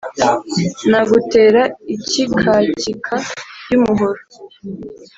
[0.89, 1.61] Nagutera
[1.95, 3.15] ikikakika
[3.69, 4.21] yu umuhoro